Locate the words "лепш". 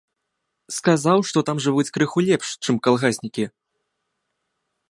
2.31-2.47